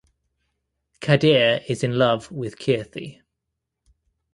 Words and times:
Kadhir 0.99 1.61
is 1.67 1.83
in 1.83 1.95
love 1.95 2.31
with 2.31 2.57
Keerthi. 2.57 3.21